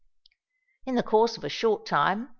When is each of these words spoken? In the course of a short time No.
In 0.87 0.95
the 0.95 1.03
course 1.03 1.37
of 1.37 1.43
a 1.43 1.49
short 1.49 1.85
time 1.85 2.21
No. 2.21 2.27